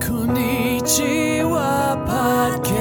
[0.00, 2.80] Konnichiwa Podcast.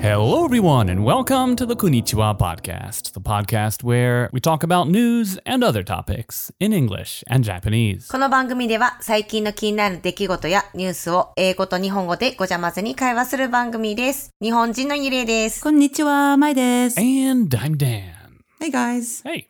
[0.00, 5.38] Hello, everyone, and welcome to the Konnichiwa Podcast, the podcast where we talk about news
[5.46, 8.10] and other topics in English and Japanese.
[8.10, 14.34] この番組では最近の気になる出来事やニュースを英語と日本語でごちゃ混ぜに会話する番組です。
[14.42, 15.62] 日本人のゆれいです。
[15.62, 16.98] こんにちは、まいです。
[16.98, 18.10] And I'm Dan.
[18.60, 19.22] Hey guys.
[19.22, 19.49] Hey.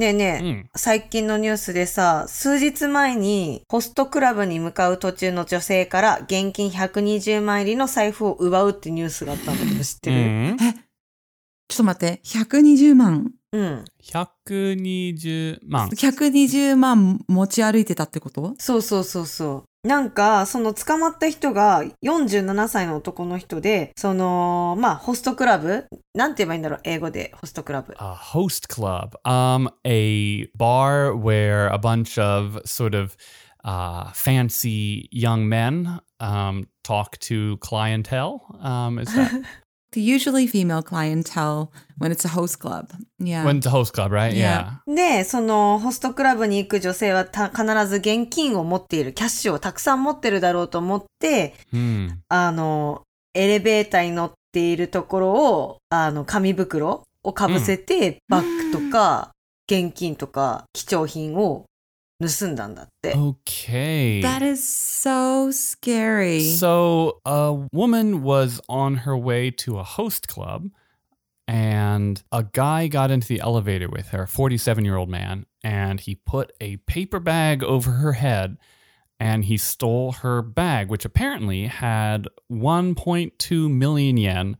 [0.00, 10.56] ねえねえ、うん最近のニュースでさ、数日前にホストクラブに向かう途中の女性から現金120万入りの財布を奪うってニュースがあったんだけど知ってる、Mm.
[10.58, 13.32] ちょっと待って、120万？
[13.52, 15.88] うん、120万。
[15.90, 18.54] 120万持ち歩いてたってこと？
[18.58, 19.69] そうそうそうそう。
[19.82, 27.94] なんか、その捕まった人が47歳の男の人で、その、まあ、ホストクラブなんて言えばいいんだろう英語でホストクラブ。
[27.98, 33.16] A host club, um, a bar where a bunch of sort of
[33.64, 38.40] uh, fancy young men um, talk to clientele.
[38.60, 39.30] Um, is that
[39.94, 42.90] Usually female clientele when it's a host club.
[43.18, 43.44] Yeah.
[43.44, 44.32] when it's a host club, right?
[44.32, 44.78] Yeah.
[44.86, 44.94] Yeah.
[44.94, 52.10] で、そのホストクラブに行く女性はた必ず現金を持っている、キャッシュをたくさん持ってるだろうと思って、Hmm.
[52.28, 53.02] あの、
[53.34, 59.32] エレベーターに乗っているところを、あの、紙袋をかぶせて、バッグとか、
[59.70, 61.66] 現金とか、貴重品を
[62.21, 63.13] 盗んだんだって。
[63.13, 64.21] Okay.
[64.21, 66.55] That is so scary.
[66.55, 70.69] So a woman was on her way to a host club
[71.47, 75.99] and a guy got into the elevator with her, a 47 year old man, and
[75.99, 78.57] he put a paper bag over her head
[79.19, 84.57] and he stole her bag, which apparently had 1.2 million yen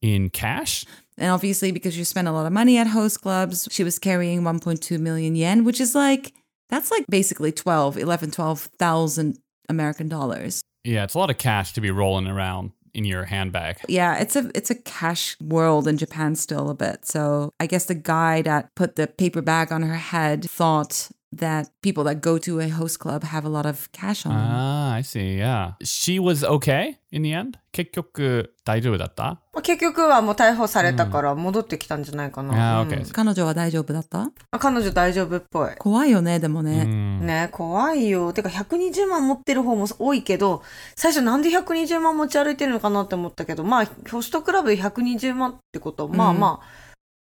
[0.00, 0.84] in cash.
[1.16, 4.42] and obviously because you spend a lot of money at host clubs, she was carrying
[4.42, 6.32] 1.2 million yen, which is like
[6.73, 9.37] that's like basically 12, 11, 12,000
[9.69, 10.61] American dollars.
[10.83, 13.77] Yeah, it's a lot of cash to be rolling around in your handbag.
[13.87, 17.05] Yeah, it's a it's a cash world in Japan still a bit.
[17.05, 21.67] So I guess the guy that put the paper bag on her head thought that
[21.81, 24.39] people that go to a host club have a lot of cash on them.
[24.39, 25.37] Ah, I see.
[25.37, 25.73] Yeah.
[25.83, 27.57] She was okay in the end?
[27.71, 29.23] 結局大丈夫だった？
[29.53, 32.81] まあ結局はもう逮捕されたから戻ってきたんじゃないかな。
[32.81, 34.29] あーうん OK 彼女は大丈夫だった？
[34.51, 35.69] あ彼女大丈夫っぽい。
[35.79, 36.83] 怖いよね、でもね。
[36.83, 37.19] Mm.
[37.21, 38.31] ね怖いよ。
[38.33, 40.61] てか120万持ってる方も多いけど、
[40.95, 46.65] 最初なんで120万持ち歩いてるのかなって思ったけど、まあ、ホストクラブで120万ってことは、まあまあ、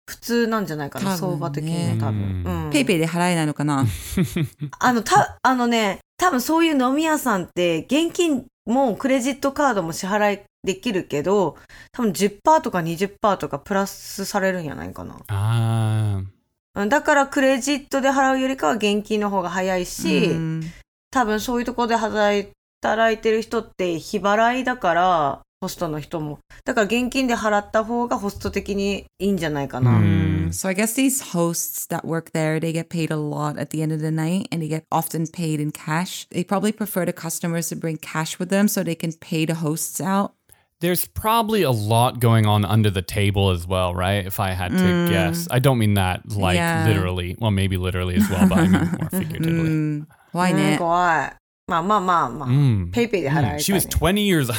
[0.06, 2.42] 普通なんじゃないかな、ね相場的には多分。
[2.44, 3.84] うんうんペイペイで払えないのかな
[4.80, 11.58] あの、た、あのね、多分そういう飲み屋さんって、現金もクレジットカードも支払いできるけど、
[11.92, 15.16] 多分10%とか20%とかプラスされるんやないかな。
[15.28, 16.24] Ah.
[16.74, 20.72] うんだからクレジットで払うよりかは現金の方が早いし、うん
[21.10, 26.39] 多分そういうところで働い働いてる人って日払いだから、ホストの人も。
[26.65, 29.91] だから現金で払った方がホスト的にいいんじゃないかな。
[29.91, 33.81] うん So I guess these hosts that work there, they get paid a lot at the
[33.81, 36.25] end of the night and they get often paid in cash.
[36.29, 39.55] They probably prefer the customers to bring cash with them so they can pay the
[39.55, 40.33] hosts out.
[40.79, 44.25] There's probably a lot going on under the table as well, right?
[44.25, 45.47] If I had to guess.
[45.49, 46.85] I don't mean that like Yeah.
[46.87, 47.35] literally.
[47.39, 49.69] Well, maybe literally as well, but I mean more figuratively.
[49.69, 49.73] う
[50.03, 50.77] ん怖いうんね。
[50.77, 51.35] 怖い。
[51.66, 52.48] まあまあまあまあ。
[52.48, 52.92] Mm.
[52.92, 54.50] ペイペイで払われた、ね She was 20 years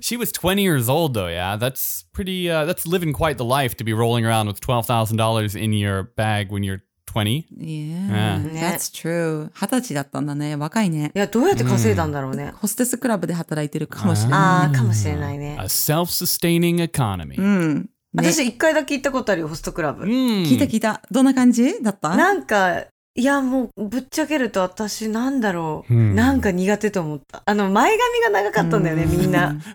[0.00, 1.56] She was 20 years old though, yeah.
[1.56, 5.72] That's pretty uh that's living quite the life to be rolling around with $12,000 in
[5.72, 6.82] your bag when you're
[7.12, 7.46] 20.
[7.58, 9.50] Yeah, ね that's true.
[9.54, 10.56] 二十歳だったんだね。
[10.56, 11.18] 若いねい。
[11.18, 12.52] や、どうやって稼いだんだろうね。
[12.56, 14.40] ホステスクラブで働いてるかもしれない。
[14.40, 15.64] ああ、かもしれないね A。
[15.64, 17.38] self-sustaining economy.
[17.38, 17.76] うん。
[17.82, 20.04] ね、私一回だけ行ったことあるよ、ホストクラブ。
[20.04, 20.44] Mm.
[20.44, 21.02] 聞いた聞いた。
[21.10, 25.94] どんな感じだったなんか、いや、もう、ぶっちゃけると私、なんだろう。
[25.94, 27.42] うんなんか苦手と思った。
[27.44, 29.56] あの、前髪が長かったんだよね、うんみんな。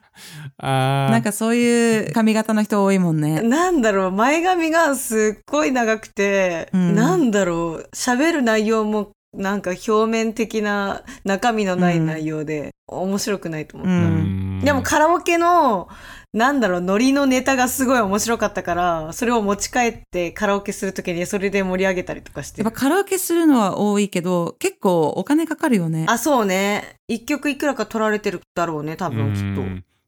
[0.59, 3.41] Uh, なんかそういう髪型の人多いもんね。
[3.43, 13.93] なんだろう、前髪がすっごい長くて、うんなんだろう、喋る内容も、なんか表面的な中身のない内容で、面白くないと思った。
[13.93, 14.65] うん mm.
[14.65, 15.87] でもカラオケの、
[16.33, 22.79] なんだろう、ノリのネタがすごい面白かったから、それを持ち帰ってカラオケするときにそれで盛り上げたりとかしてやっぱ。
[22.79, 26.05] カラオケするのは多いけど、結構お金かかるよね。
[26.07, 26.97] あ、そうね。
[27.07, 29.61] 一曲いくらか取られてるだろうね、多分きっと。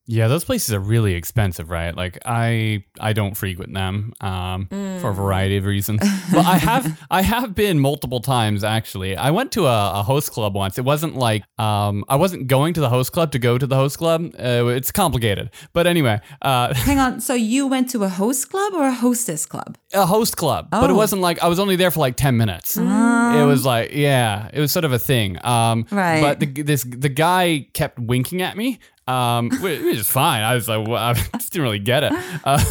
[0.09, 0.15] Mm.
[0.15, 1.95] Yeah, those places are really expensive, right?
[1.95, 4.67] Like I I don't frequent them um,
[5.01, 6.00] for a variety of reasons.
[6.33, 9.15] but I have I have been multiple times actually.
[9.15, 10.77] I went to a, a host club once.
[10.77, 13.75] It wasn't like um, I wasn't going to the host club to go to the
[13.75, 14.33] host club.
[14.38, 15.51] Uh, it's complicated.
[15.73, 17.21] But anyway, uh, Hang on.
[17.21, 19.77] So you went to a host club or a hostess club?
[19.94, 20.95] a host club, but it Oh.
[20.95, 22.77] wasn't like I was only there for like 10 minutes.
[22.77, 22.83] It
[23.45, 25.44] was like, yeah, it was sort of a thing.
[25.44, 26.21] Um, Right.
[26.21, 28.79] But the, this the guy kept winking at me,
[29.09, 30.44] um, which is fine.
[30.44, 32.13] I was like, well, I just didn't really get it.
[32.44, 32.63] Uh,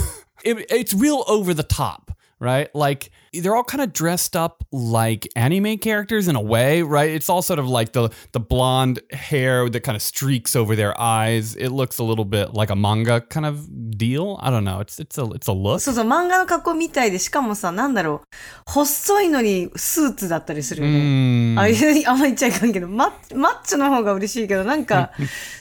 [0.45, 0.67] it.
[0.71, 2.74] It's real over the top, right?
[2.76, 7.10] Like they're all kind of dressed up like anime characters in a way, right?
[7.10, 11.00] It's all sort of like the the blonde hair that kind of streaks over their
[11.00, 11.56] eyes.
[11.56, 14.38] It looks a little bit like a manga kind of deal.
[14.42, 14.80] I don't know.
[14.80, 15.80] It's it's a it's a look.
[15.80, 18.28] そうそう、漫画の格好みたいで、しかもさ、なんだろう、
[18.66, 20.98] 細いのにスーツだったりするよね。
[20.98, 21.60] Mm.
[21.60, 25.12] ああいう、あんま言っちゃいかんけど、マッマッチョの方が嬉しいけど、なんか、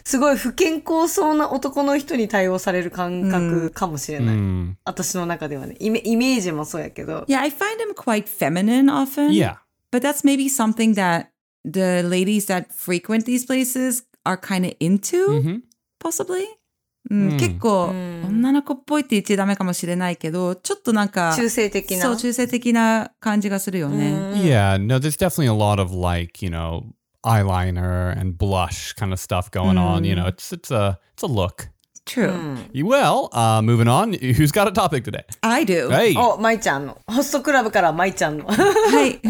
[0.04, 4.36] すごい不健康そうな男の人に対応される感覚かもしれない。
[4.36, 4.74] Mm.
[4.84, 6.02] 私の中ではねイメ。
[6.04, 7.24] イメージも そうやけど。
[7.28, 9.32] Yeah, I find him quite feminine often.
[9.32, 9.56] Yeah.
[9.90, 11.26] But that's maybe something that
[11.64, 15.60] the ladies that frequent these places are kind of into, Mhm.
[16.00, 16.44] possibly.
[17.10, 18.12] うんうん結構、うん
[18.42, 22.02] 女の子っぽいって言っちゃダメかもしれないけど、ちょっとなんか、中性的な。
[22.02, 24.10] そう、中性的な感じがするよね。
[24.12, 26.84] うん Yeah, no, there's definitely a lot of like, you know,
[27.24, 30.04] eyeliner and blush kind of stuff going on.
[30.04, 31.68] You know, it's it's a it's a look.
[32.06, 32.30] True.
[32.32, 32.58] うん。
[32.72, 34.10] You- Well, uh, moving on.
[34.18, 35.24] Who's got a topic today?
[35.42, 35.88] I do.
[35.88, 36.18] Hey.
[36.18, 36.98] お、舞ちゃんの。
[37.06, 38.46] ホストクラブから舞ちゃんの。
[38.46, 38.54] は
[39.06, 39.20] い。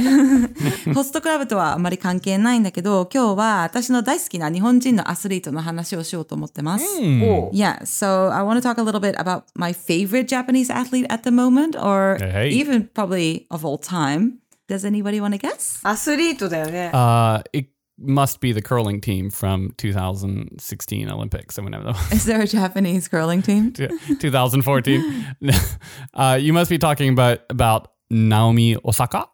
[0.94, 6.84] ホストクラブとはあまり関係ないんだけど、今日は私の大好きな日本人のアスリートの話をしようと思ってます。
[6.99, 7.23] Hmm.
[7.25, 11.06] お Yeah, so I want to talk a little bit about my favorite Japanese athlete
[11.12, 12.49] at the moment, or Hey.
[12.58, 14.38] even probably of all time.
[14.69, 15.81] Does anybody want to guess?
[15.87, 16.90] アスリートだよね。
[16.94, 21.57] Uh, it must be the curling team from 2016 Olympics.
[21.57, 21.73] I mean,
[22.11, 23.71] Is there a Japanese curling team?
[24.19, 25.35] 2014.
[26.13, 29.27] uh, you must be talking about about Naomi Osaka.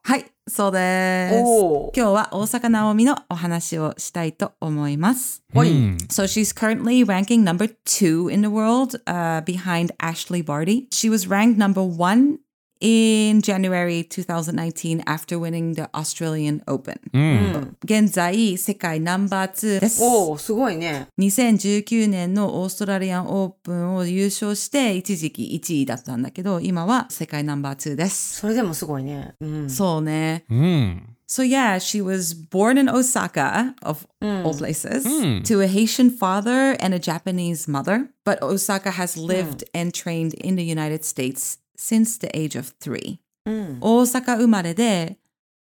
[6.09, 10.87] So she's currently ranking number two in the world, uh, behind Ashleigh Barty.
[10.91, 12.39] She was ranked number one
[12.82, 17.00] in January 2019 after winning the Australian Open.
[17.12, 17.76] うん。
[17.84, 20.00] 現在、世界ナンバー2です。
[20.02, 21.08] おーすごいね。
[21.18, 28.38] 2019年のオーストラリアンオープンを優勝して、一時期1位だったんだけど、今は世界ナンバー2です。
[28.40, 29.34] それでもすごいね。
[29.40, 29.70] うん。
[29.70, 30.44] そうね。
[30.50, 31.00] Mm.
[31.30, 35.42] So yeah, she was born in Osaka, of all places, Mm.
[35.42, 38.08] to a Haitian father and a Japanese mother.
[38.24, 43.18] But Osaka has lived and trained in the United States since the age of three.
[43.46, 43.78] うん。
[43.80, 45.18] 大阪生まれで、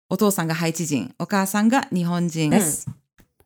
[0.09, 2.88] お父さんがハイチ人、お母さんが日本人です。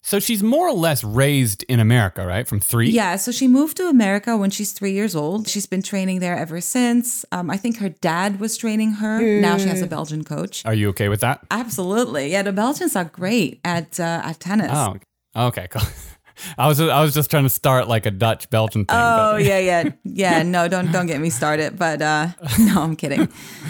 [0.04, 2.46] So she's more or less raised in America, right?
[2.46, 2.90] From three.
[2.90, 5.46] Yeah, so she moved to America when she's three years old.
[5.46, 7.24] She's been training there ever since.
[7.30, 9.20] Um, I think her dad was training her.
[9.40, 10.66] Now she has a Belgian coach.
[10.66, 11.46] Are you okay with that?
[11.52, 12.32] Absolutely.
[12.32, 14.72] Yeah, the Belgians are great at uh, at tennis.
[14.72, 14.96] Oh,
[15.36, 15.82] okay, cool.
[16.56, 18.96] I was I was just trying to start like a Dutch Belgian thing.
[18.96, 20.42] Oh but- yeah, yeah, yeah.
[20.42, 21.78] No, don't don't get me started.
[21.78, 22.28] But uh,
[22.58, 23.28] no, I'm kidding.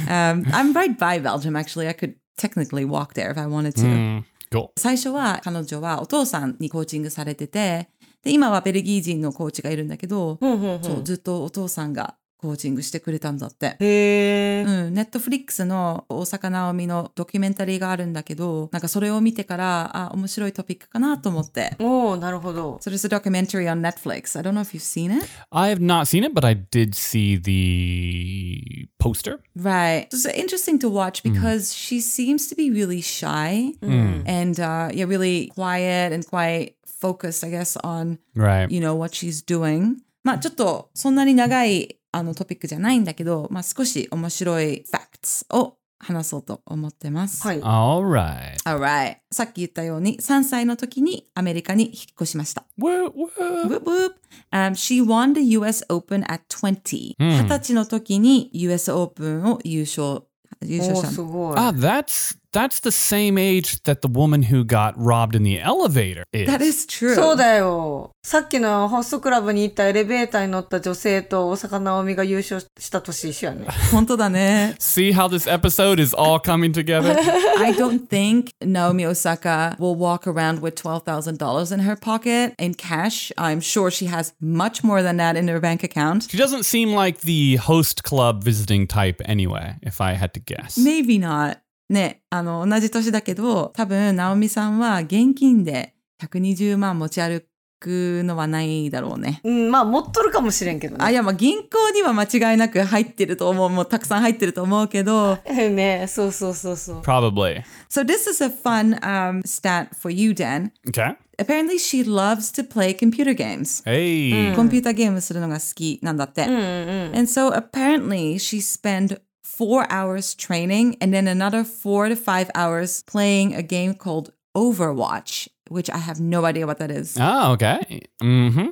[0.08, 1.56] Um, I'm right by Belgium.
[1.56, 3.82] Actually, I could technically walk there if I wanted to.
[3.82, 4.72] Mm, cool.
[4.76, 7.88] 最初は彼女はお父さんにコーチングされてて、
[8.22, 13.75] で今はベルギー人のコーチがいるんだけど、ほんほんほそうんずっとお父さんが コーチングしてくれたんだって。
[13.79, 14.63] へえ。
[14.63, 21.75] うん、ネットフリックスの大阪なおみのドキュメンタリーがあるんだけど、なんかそれを見てから、あ、面白いトピックかなと思って。
[21.79, 22.79] おおなるほど。
[22.81, 24.37] So there's a documentary on Netflix.
[24.37, 25.27] I don't know if you've seen it.
[25.51, 29.39] I have not seen it, but I did see the poster.
[29.55, 30.07] Right.
[30.11, 35.47] It's interesting to watch because she seems to be really shy and uh, yeah, really
[35.55, 38.69] quiet and quite focused, I guess, on Right.
[38.69, 39.97] you know what she's doing.
[40.23, 47.45] まあちょっとそんなに長いあのトピックじゃないんだけど、まあ少し面白い facts を話そうと思ってます。
[47.45, 47.61] はい。
[47.61, 48.55] All right.
[48.65, 49.17] Alright.
[49.31, 52.65] さっき言ったように3歳の時にアメリカに引っ越しました。
[52.79, 53.67] Whoop, whoop.
[53.67, 54.13] Whoop, whoop.
[54.51, 57.15] Um, she won the US Open at 20.
[57.19, 60.23] うん20歳の時に US オープンを優勝、
[60.61, 61.11] 優勝おしたの。
[61.11, 61.55] おすごい。
[61.55, 66.46] Ah, that's that's the same age that the woman who got robbed in the elevator is.
[66.48, 67.14] That is true.
[67.14, 68.10] そうだよ。
[68.22, 73.66] さっきのホストクラブに行ったエレベーターに乗った女性と大阪なおみが優勝した年一緒やね。
[73.90, 74.76] 本当だね。
[74.78, 77.16] See how this episode is all coming together?
[77.58, 83.32] I don't think Naomi Osaka will walk around with $12,000 in her pocket in cash.
[83.36, 86.28] I'm sure she has much more than that in her bank account.
[86.30, 90.76] she doesn't seem like the host club visiting type anyway, if I had to guess.
[90.76, 91.58] Maybe not.
[91.89, 97.45] ね、あの、同じ年だけど、多分、ナオミさんは現金で120万持ち歩
[97.79, 99.39] くのはないだろうね。
[99.43, 101.15] うん、まあ持っとるかもしれんけどあ、いね。
[101.17, 103.69] や、まあ銀行には間違いなく入ってると思う。
[103.69, 105.37] もうたくさん入ってると思うけど。
[105.47, 107.01] ねそうそうそうそう。
[107.01, 107.63] Probably.
[107.89, 110.71] So this is a fun um, stat for you, Dan.
[110.89, 111.15] Okay.
[111.39, 113.83] Apparently she loves to play computer games.
[113.85, 114.55] Hey.
[114.55, 116.43] コンピューターゲームするのが好きなんだって。
[116.43, 119.19] And so apparently she spent
[119.56, 125.48] four hours training and then another four to five hours playing a game called Overwatch,
[125.68, 127.16] which I have no idea what that is.
[127.20, 128.02] Oh, okay.
[128.20, 128.66] hmm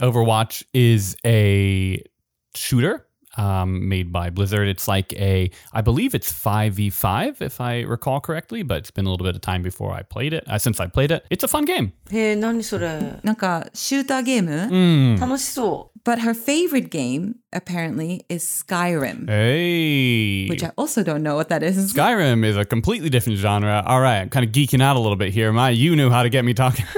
[0.00, 2.02] Overwatch is a
[2.54, 4.68] shooter um, made by Blizzard.
[4.68, 9.10] It's like a, I believe it's 5v5, if I recall correctly, but it's been a
[9.10, 11.24] little bit of time before I played it, uh, since I played it.
[11.30, 11.92] It's a fun game.
[12.10, 13.18] へえ、何それ。
[13.22, 15.20] なんかシューターゲーム、 Mm.
[15.20, 20.48] 楽しそ But her favorite game apparently is Skyrim, Hey.
[20.48, 21.76] which I also don't know what that is.
[21.94, 23.82] Skyrim is a completely different genre.
[23.86, 25.52] All right, I'm kind of geeking out a little bit here.
[25.52, 26.84] My, you knew how to get me talking.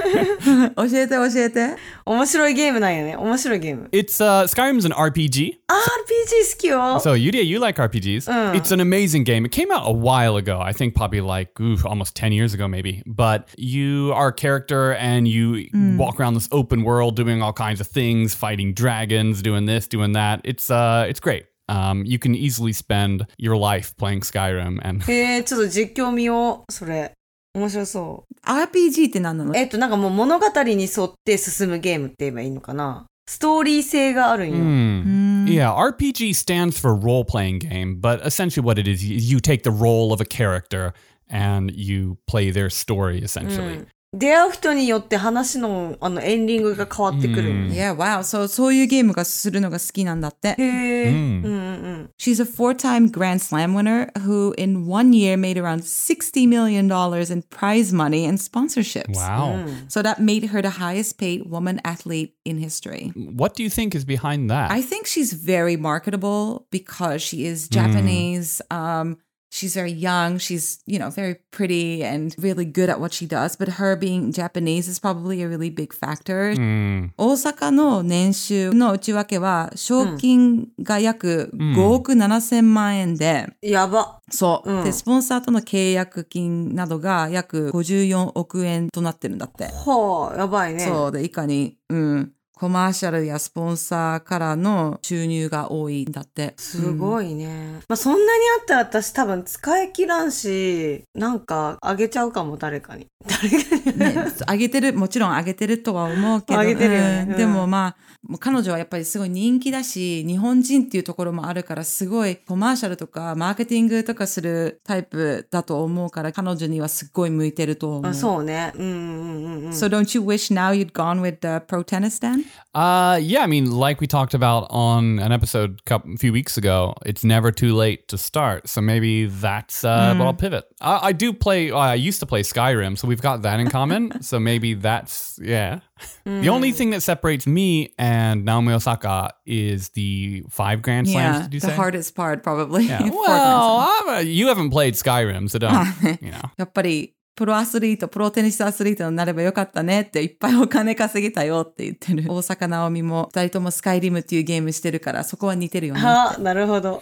[0.75, 1.65] 教えて教えて。
[1.65, 1.77] う。
[2.05, 3.15] 面白いゲームなんやね。
[3.15, 3.89] 面白いゲーム。
[3.91, 5.57] it's uh, Skyrim's an RPG.
[5.69, 6.99] あ RPG 好きよ。
[6.99, 8.27] So Yudia, you like RPGs.
[8.53, 9.45] It's an amazing game.
[9.45, 10.59] It came out a while ago.
[10.59, 13.03] I think probably like ooh, almost 10 years ago maybe.
[13.05, 17.79] But you are a character and you walk around this open world doing all kinds
[17.79, 20.41] of things, fighting dragons, doing this, doing that.
[20.43, 21.45] It's uh it's great.
[21.67, 26.71] Um, you can easily spend your life playing Skyrim and へえ、ちょっと実況見よう。
[26.71, 27.13] それ。
[27.55, 28.47] 面白そう。
[28.47, 33.05] RPG って何なのえっと、なんかもう物語に沿って進むゲームって言えばいいのかな。
[33.27, 34.55] ストーリー性があるんよ。
[34.57, 35.28] Hmm.
[35.50, 35.58] Mm-hmm.
[35.58, 39.62] Yeah, RPG stands for role playing game, but essentially what it is, you, you take
[39.62, 40.92] the role of a character
[41.28, 43.76] and you play their story essentially.
[43.76, 43.86] Mm.
[44.15, 47.73] 出会う人によって話のあのエンディングが変わってくるんよ。
[47.73, 48.19] Yeah, wow.
[48.19, 50.49] So そういうゲームがするのが好きなんだって。
[50.49, 51.09] へえ。
[51.09, 52.09] ううんんうんうん。
[52.17, 57.41] She's a four-time Grand Slam winner who in one year made around $60 million in
[57.49, 59.15] prize money and sponsorships.
[59.15, 59.65] Wow.
[59.89, 63.11] So that made her the highest paid woman athlete in history.
[63.15, 64.71] What do you think is behind that?
[64.71, 68.61] I think she's very marketable because she is Japanese.
[68.71, 69.17] Um,
[69.50, 70.38] she's very young.
[70.38, 73.56] She's, you know, very pretty and really good at what she does.
[73.56, 76.54] But her being Japanese is probably a really big factor.
[76.54, 77.10] Hmm.
[77.18, 84.20] 大阪の年収の内訳は、賞金が約5億7千万円で、やば。
[84.30, 89.64] そう、うんで、スポンサーとの契約金などが約54億円となってるんだって。
[89.64, 90.86] はあ、やばいね。
[90.86, 96.52] そうで、いかに、うん、コマーシャルやスポンサーからの収入が多いんだって。
[96.58, 97.80] すごいね。
[97.88, 103.06] まあ、そんなにあったら私多分使い切らんし、なんかあげちゃうかも、誰かに。
[103.26, 103.98] 誰かに。
[103.98, 118.10] ね、あげてる、もちろんあげてるとは思うけど、あげてるよねうんうんでもまあ、彼女はやっぱりすごい人気だし、日本人っていうところもあるから、すごいコマーシャルとかマーケティングとかするタイプだと思うから、彼女にはすっごい向いてると思う。
[118.10, 118.74] あそうね。
[118.76, 119.70] うんうんうんうん。
[119.70, 122.49] So don't you wish now you'd gone with the pro tennis then?
[122.73, 126.57] Uh, yeah, I mean, like we talked about on an episode a couple, few weeks
[126.57, 128.67] ago, it's never too late to start.
[128.67, 130.65] So maybe that's uh, what I'll pivot.
[130.81, 131.71] I, I do play.
[131.71, 134.21] I used to play Skyrim, so we've got that in common.
[134.21, 135.79] so maybe that's yeah.
[136.25, 141.37] The only thing that separates me and Naomi Osaka is the five Grand Slams.
[141.37, 141.75] Yeah, did you the say?
[141.75, 142.83] hardest part probably.
[142.87, 143.07] Yeah.
[143.07, 144.01] Four Well, times.
[144.09, 145.87] I'm a, you haven't played Skyrim, so don't.
[146.21, 146.51] you know.
[146.57, 152.31] やっぱり、 プロアスリート、プロテニスアスリートになればよかったねっていっぱいお金稼げたよって言ってる。
[152.31, 156.01] 大阪なおみも二人ともスカイリムっていうゲームしてるからそこは似てるよね。
[156.03, 157.01] あなるほど。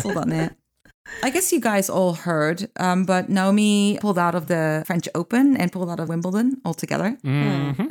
[0.00, 0.56] そうだね。
[1.22, 5.70] I guess you guys all heard, um, but Naomi pulled out of the French Open and
[5.70, 7.18] pulled out of Wimbledon altogether,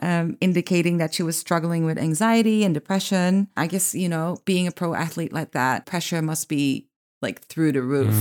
[0.01, 3.49] um, indicating that she was struggling with anxiety and depression.
[3.55, 6.86] I guess, you know, being a pro athlete like that, pressure must be
[7.22, 8.14] like through the roof.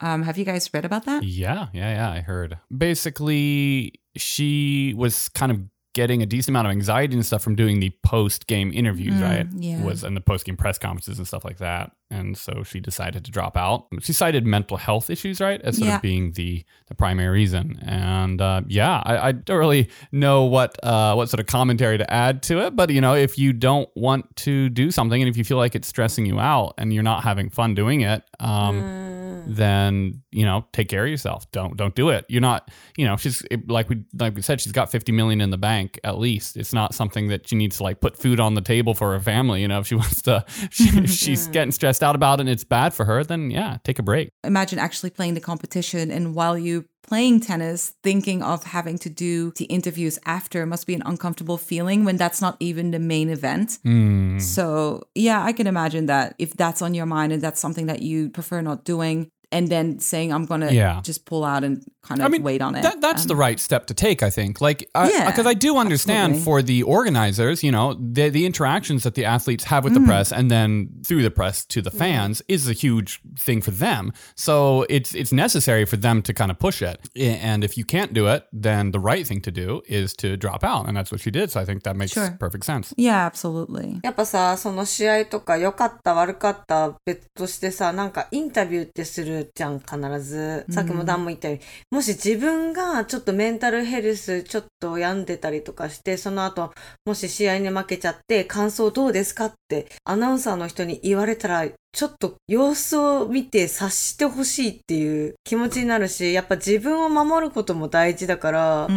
[0.00, 1.22] Um, have you guys read about that?
[1.22, 2.10] Yeah, yeah, yeah.
[2.10, 2.58] I heard.
[2.76, 5.60] Basically, she was kind of
[5.94, 9.46] getting a decent amount of anxiety and stuff from doing the post game interviews, right?
[9.56, 9.82] yeah.
[9.82, 11.92] Was and the post game press conferences and stuff like that.
[12.10, 13.86] And so she decided to drop out.
[14.00, 15.96] She cited mental health issues, right, as sort Yeah.
[15.96, 17.78] of being the the primary reason.
[17.82, 22.10] And uh, yeah, I, I don't really know what uh, what sort of commentary to
[22.10, 25.36] add to it, but you know, if you don't want to do something and if
[25.36, 29.44] you feel like it's stressing you out and you're not having fun doing it, um,
[29.46, 31.50] then you know take care of yourself.
[31.52, 32.24] Don't don't do it.
[32.28, 35.50] You're not you know she's like we like we said she's got 50 million in
[35.50, 36.56] the bank at least.
[36.56, 39.20] It's not something that she needs to like put food on the table for her
[39.20, 40.44] family you know if she wants to.
[40.48, 43.98] If she's getting stressed out about it and it's bad for her then yeah take
[43.98, 48.98] a break Imagine actually playing the competition and while you playing tennis, thinking of having
[48.98, 52.98] to do the interviews after must be an uncomfortable feeling when that's not even the
[52.98, 53.78] main event.
[53.82, 54.38] Hmm.
[54.38, 58.02] So, yeah, I can imagine that if that's on your mind and that's something that
[58.02, 61.01] you prefer not doing, and then saying I'm gonna Yeah.
[61.03, 62.81] just pull out and kind of I mean, wait on it.
[62.81, 64.59] That, that's the Um, right step to take, I think.
[64.59, 66.43] Like, because Yeah, I do understand absolutely.
[66.43, 69.99] for the organizers, you know, the the interactions that the athletes have with Mm.
[70.01, 73.69] the press and then through the press to the fans is a huge thing for
[73.71, 74.11] them.
[74.35, 76.97] So it's it's necessary for them to kind of push it.
[77.15, 80.35] I- And if you can't do it, then the right thing to do is to
[80.35, 81.51] drop out, and that's what she did.
[81.51, 82.35] So I think that makes Sure.
[82.39, 82.93] perfect sense.
[82.97, 83.99] Yeah, absolutely.
[84.03, 90.66] やっぱさ、その試合とか良かった悪かった別としてさ、なんかインタビューってする じゃん、必ず。
[90.70, 96.72] さっきもダンも言ったように、もし自分がちょっとメンタルヘルスちょっと病んでたりとかして、その後、
[97.04, 108.88] もし試合に負けちゃって、感想どうですかってアナウンサーの人に言われたら、ちょっと様子を見て察してほしいっていう気持ちになるし、やっぱ自分を守ることも大事だから、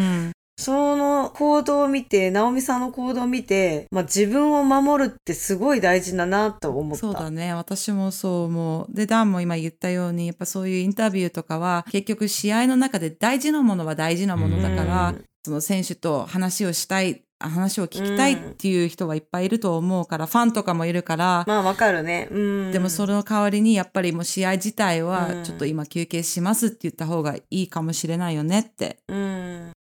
[0.62, 6.98] その行動を見て、直美さんの行動を見て、まあ、自分を守るってすごい大事だなと思った。
[6.98, 7.54] そうだね。
[7.54, 8.96] 私もそう思う。
[8.96, 22.28] で、ダンも今言ったように、やっぱそういうインタビューとかは、結局試合の中で大事なものは大事なものだから、うんその選手と話をしたい、話を聞きたいっていう人はいっぱいいると思うから、ファンとかもいるから、まあわかるね。
[22.30, 22.40] う
[22.70, 22.72] ん。
[22.72, 29.00] でもその代わりにやっぱりもう試合自体うんはちょっと今休憩しますって言った方がいいかもしれないよねって。
[29.08, 29.31] うん。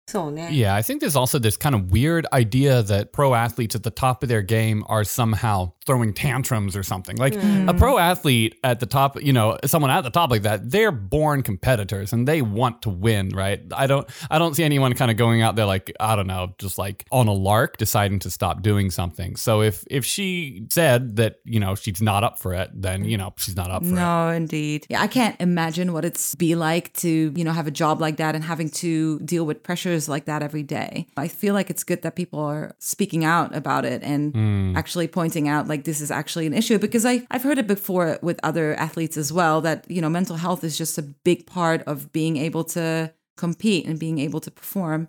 [0.10, 0.50] そうね。
[0.52, 3.90] Yeah, I think there's also this kind of weird idea that pro athletes at the
[3.90, 7.18] top of their game are somehow throwing tantrums or something.
[7.18, 10.70] Like a pro athlete at the top, you know, someone at the top like that,
[10.70, 13.62] they're born competitors and they want to win, right?
[13.75, 16.54] I don't I don't see anyone kind of going out there like, I don't know,
[16.60, 19.36] just like on a lark deciding to stop doing something.
[19.36, 23.18] So if if she said that, you know, she's not up for it, then, you
[23.18, 23.94] know, she's not up for it.
[23.94, 24.86] No, indeed.
[24.90, 28.18] Yeah, I can't imagine what it's be like to, you know, have a job like
[28.18, 31.07] that and having to deal with pressures like that every day.
[31.16, 34.76] I feel like it's good that people are speaking out about it and hmm.
[34.76, 38.19] actually pointing out like this is actually an issue because I, I've heard it before
[38.23, 41.83] with other athletes as well that, you know, mental health is just a big part
[41.83, 45.09] of being able to compete and being able to perform.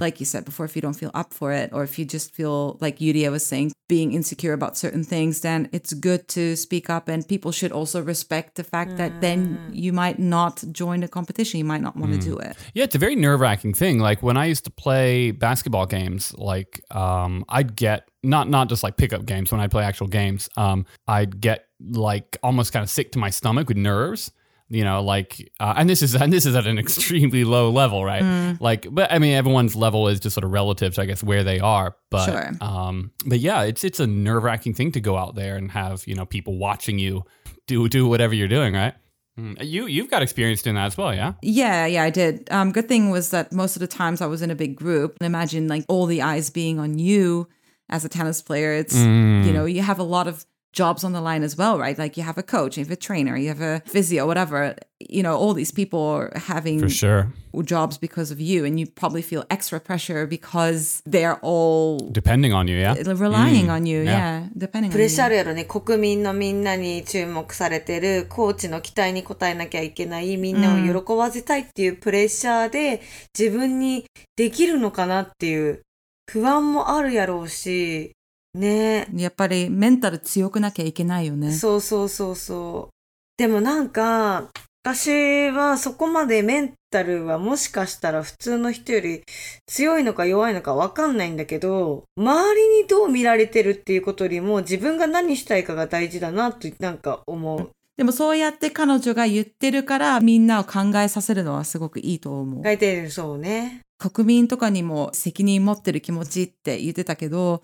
[0.00, 2.34] Like you said before, if you don't feel up for it, or if you just
[2.34, 6.88] feel like Yudia was saying, being insecure about certain things, then it's good to speak
[6.88, 7.08] up.
[7.08, 11.58] And people should also respect the fact that then you might not join the competition.
[11.58, 12.56] You might not want to do it.
[12.74, 13.98] Yeah, it's a very nerve wracking thing.
[13.98, 18.82] Like when I used to play basketball games, like um, I'd get not not just
[18.82, 20.48] like pickup games when I play actual games.
[20.56, 24.32] Um, I'd get like almost kind of sick to my stomach with nerves.
[24.72, 28.02] You know, like, uh, and this is and this is at an extremely low level,
[28.04, 28.56] right?
[28.58, 31.44] Like, but I mean, everyone's level is just sort of relative to, I guess, where
[31.44, 31.94] they are.
[32.10, 32.50] But, Sure.
[32.62, 36.02] um, but yeah, it's it's a nerve wracking thing to go out there and have
[36.06, 37.24] you know people watching you
[37.66, 38.94] do do whatever you're doing, right?
[39.38, 39.62] Mm.
[39.62, 41.34] You you've got experience doing that as well, yeah.
[41.42, 42.48] Yeah, yeah, I did.
[42.50, 45.16] Um, good thing was that most of the times I was in a big group.
[45.20, 47.46] And imagine like all the eyes being on you
[47.90, 48.72] as a tennis player.
[48.72, 51.97] It's you know you have a lot of jobs on the line as well, right?
[51.97, 54.75] Like you have a coach, you have a trainer, you have a physio, whatever.
[54.99, 57.33] You know, all these people are having For sure.
[57.63, 62.67] jobs because of you, and you probably feel extra pressure because they're all Depending on
[62.67, 62.93] you, yeah.
[63.15, 64.01] relying on you.
[64.03, 64.41] yeah.
[64.41, 65.29] Yeah, depending プ on レッシャーあ you.
[65.31, 65.65] るやろね。
[65.65, 73.01] 国民のみんなに注目されてる、コーチの期待に応えなきゃいけない、みんなを喜ばせたいっていうプレッシャーで、
[73.37, 75.81] 自分にできるのかなっていう
[76.29, 78.11] 不安もあるやろうし、
[78.54, 81.52] ねやっぱりメンタル強くなきゃいけないよね。
[81.52, 82.92] そうそうそうそう。
[83.38, 84.50] でもなんか、
[84.84, 89.22] 私はそこまでメンタルはもしかしたら普通の人より
[89.66, 97.70] 強いのか弱いのかわかんないんだけど、周りにどう見られてるっていうことよりも自分が何したいかが大事だなとなんか思う。
[97.96, 102.64] でもそうやって彼女が言ってるからみんなを考えさせるのはすごくいいと思う。
[102.64, 103.82] 書いてるそうね。
[104.10, 107.62] 国民とかにも責任持ってる気持ちって言ってたけど、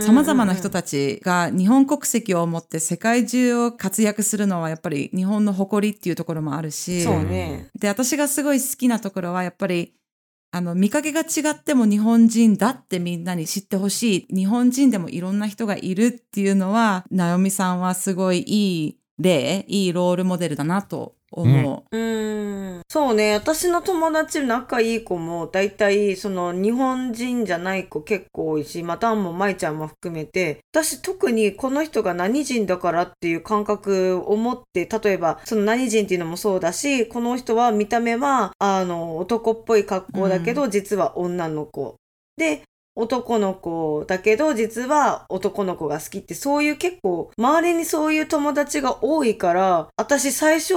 [0.00, 7.68] さ様々な人たちが日本国籍を持って世界中を活躍するのはやっぱり日本の誇りっていうところもあるし、ね。
[7.78, 9.92] で、私がすごい好きなところはやっぱり
[10.52, 14.34] あの、見かけが違っても日本人だってみんなに知ってほしい。
[14.34, 21.96] 日本人でもいろんな人がいるっていうのは、ナオミさんはすごいいい例、いいロールモデルだなと思う。
[21.96, 22.82] うん。
[22.88, 23.34] そうね。
[23.34, 41.96] 私の友達仲いい子も大体その日本人じゃない子結構多いし、またんも舞ちゃんも含めて、私特にこの人が何人だからっていう感覚を持って、例えばその何人っていうのもそうだし、この人は見た目はあの男っぽい格好だけど、実は女の子。
[42.36, 42.62] で、
[42.96, 50.74] 男の子だけど実は男の子が好きってそういう結構周りにそういう友達が多いから私最初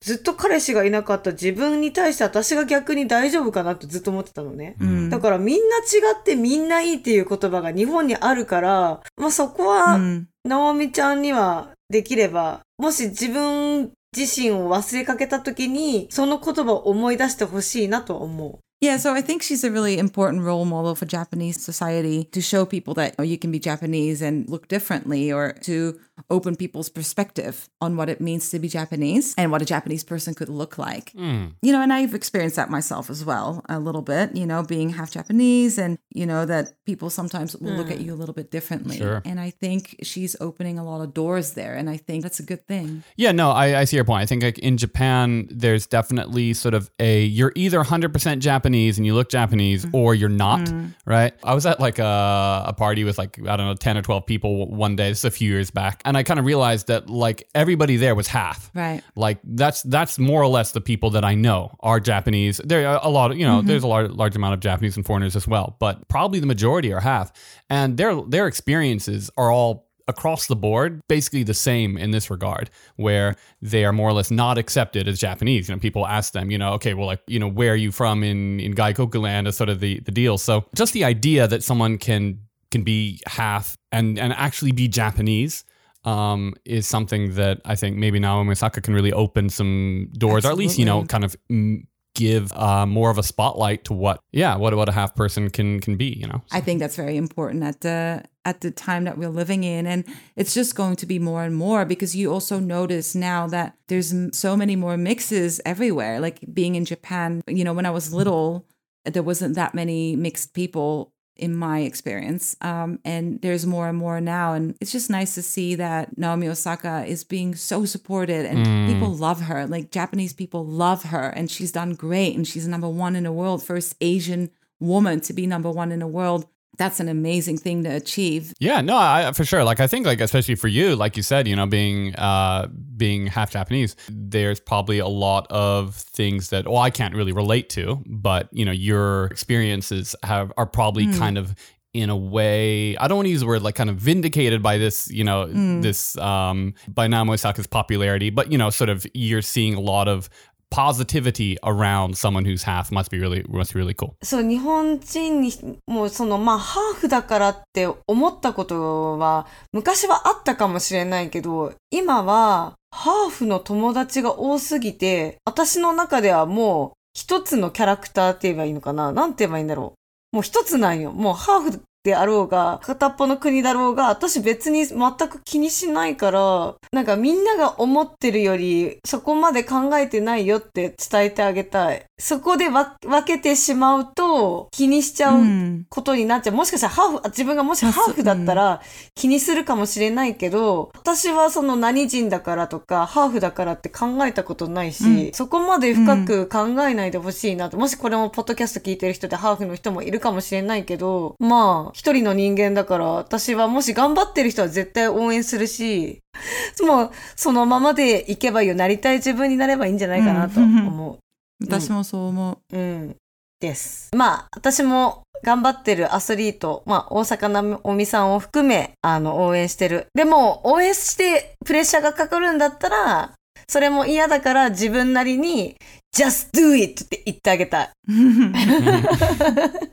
[0.00, 4.76] ずっと彼氏がいなかった自分に対して私が逆に大丈夫かなってずっと思ってたのね。
[4.80, 5.80] うんだからみんな違
[6.18, 18.58] ってみんないいっていう言葉が日本にあるから、まあそこは、うんナオミちゃんにはできれば、もし自分自身を忘れかけた時に、その言葉を思い出してほしいなと思う。
[18.82, 22.94] Yeah, so I think she's a really important role model for Japanese society to show people
[22.94, 27.96] that oh, you can be Japanese and look differently or to open people's perspective on
[27.96, 31.12] what it means to be Japanese and what a Japanese person could look like.
[31.12, 31.46] Hmm.
[31.62, 34.90] You know, and I've experienced that myself as well, a little bit, you know, being
[34.90, 38.06] half Japanese and, you know, that people sometimes will look at hmm.
[38.06, 38.98] you a little bit differently.
[38.98, 39.22] Sure.
[39.24, 41.74] And I think she's opening a lot of doors there.
[41.74, 43.04] And I think that's a good thing.
[43.16, 44.22] Yeah, no, I, I see your point.
[44.22, 49.06] I think like in Japan, there's definitely sort of a you're either 100% Japanese and
[49.06, 49.94] you look Japanese, mm-hmm.
[49.94, 50.88] or you're not, mm-hmm.
[51.04, 51.32] right?
[51.42, 54.26] I was at like a, a party with like I don't know 10 or 12
[54.26, 55.10] people one day.
[55.10, 58.14] This is a few years back, and I kind of realized that like everybody there
[58.14, 58.70] was half.
[58.74, 59.02] Right.
[59.16, 62.60] Like that's that's more or less the people that I know are Japanese.
[62.64, 63.68] There are a lot of you know mm-hmm.
[63.68, 66.92] there's a large large amount of Japanese and foreigners as well, but probably the majority
[66.92, 67.32] are half,
[67.68, 72.70] and their their experiences are all across the board basically the same in this regard
[72.96, 75.68] where they are more or less not accepted as japanese.
[75.68, 77.92] You know people ask them you know okay well like you know where are you
[77.92, 79.48] from in in gaikoku land?
[79.48, 80.38] Is sort of the the deal.
[80.38, 85.64] So just the idea that someone can can be half and and actually be japanese
[86.04, 90.50] um, is something that I think maybe Naomi Osaka can really open some doors, or
[90.50, 94.20] at least you know, kind of mm, give uh, more of a spotlight to what,
[94.32, 96.06] yeah, what what a half person can can be.
[96.06, 99.64] You know, I think that's very important at the at the time that we're living
[99.64, 100.04] in and
[100.36, 104.14] it's just going to be more and more because you also notice now that there's
[104.32, 106.20] so many more mixes everywhere.
[106.20, 108.66] Like being in Japan you know when I was little
[109.04, 114.20] there wasn't that many mixed people in my experience um, and there's more and more
[114.20, 118.92] now and it's just nice to see that Naomi Osaka is being so supported and
[118.92, 119.66] people love her.
[119.66, 123.32] Like Japanese people love her and she's done great and she's number one in the
[123.32, 126.46] world first Asian woman to be number one in the world
[126.78, 128.54] that's an amazing thing to achieve.
[128.58, 129.62] Yeah, no, I, for sure.
[129.62, 133.26] Like I think, like especially for you, like you said, you know, being uh, being
[133.26, 138.02] half Japanese, there's probably a lot of things that well, I can't really relate to,
[138.06, 141.54] but you know, your experiences have are probably kind of
[141.94, 144.78] in a way I don't want to use the word like kind of vindicated by
[144.78, 145.46] this, you know,
[145.82, 150.08] this um by Naomi Osaka's popularity, but you know, sort of you're seeing a lot
[150.08, 150.30] of
[150.72, 154.14] positivity around someone who's half must be really must be really cool.
[154.22, 155.52] そう、日本人に
[155.86, 169.12] もうその、まあ、ハーフだからって思ったことは、昔はあったかもしれないけど、今は、ハーフの友達が多すぎて、私の中ではもう、一つのキャラクターって言えばいいのかな？
[169.12, 169.94] なんて言えばいいんだろ
[170.32, 170.36] う？
[170.36, 171.12] もう一つなんよ。
[171.12, 182.04] もうハーフであろうが、片っぽの国だろうが、私別に全く気にしないから、なんかみんなが思ってるより、そこまで考えてないよって伝えてあげたい。
[182.22, 186.54] そこでわ分けてしまうと、気にしちゃううんことになっちゃう。
[186.54, 188.80] もしかしたらハーフ、あ自分がもしハーフだったら
[189.16, 197.76] 気にするかもしれないけど、私はその何人だからとか、ハーフだからって考えたことないし、そこまで深く考えないでほしいなと。
[197.76, 206.20] もしこれもポッドキャスト聞いてる人でハーフの人もいるかもしれないけど、まあ、一人の人間だから、私はもし頑張ってる人は絶対応援するし、
[206.86, 208.76] もう、そのままでいけばいいよ。
[208.76, 211.18] なりたい自分になればいいんじゃないかなと思う。
[211.66, 212.76] 私もそう思う。
[212.76, 213.16] うん。
[213.62, 214.10] です。
[214.14, 220.08] まあ、私も頑張ってるアスリート、まあ、大阪なおみさんを含め、あの、応援してる。
[220.14, 223.32] でも、応援してプレッシャーがかかるんだったら、
[223.68, 225.76] それも嫌だから自分なりに、
[226.14, 227.90] just do it って言ってあげたい。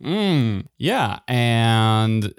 [0.01, 2.33] Mm, yeah, and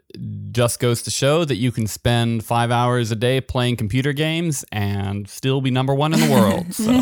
[0.52, 4.66] just goes to show that you can spend five hours a day playing computer games
[4.70, 6.66] and still be number one in the world.
[6.72, 6.92] So.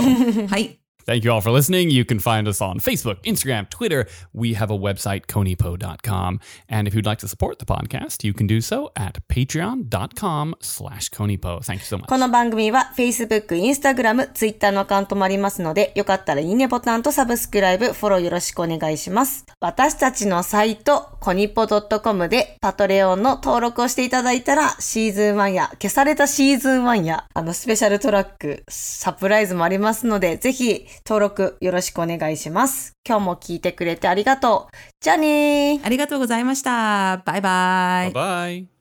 [0.47, 0.79] はい。
[1.09, 1.89] Thank you all for listening.
[1.89, 4.07] You can find us on Facebook, Instagram, Twitter.
[4.35, 6.39] We have a website, conipo.com.
[6.69, 11.09] And if you'd like to support the podcast, you can do so at patreon.com slash
[11.09, 11.65] conipo.
[11.65, 12.09] Thank you so much.
[12.09, 19.47] この番組は Facebook、Instagram、Twitter のアカウントもありますので、よかったらいいねボタンとサブスクライブ、フォローよろしくお願いします。
[19.61, 32.93] 私たちのサイト、コニポ .com でパトレオンの登録をしていただいたら、シーズン1や、消されたシーズン1や、あの、スペシャルトラック、サプライズもありますので、ぜひ登録よろしくお願いします。
[33.07, 34.77] 今日も聞いてくれてありがとう。
[35.01, 35.87] じゃあねー。
[35.87, 37.23] ありがとうございました。
[37.25, 38.13] バイバイ。
[38.13, 38.78] Bye.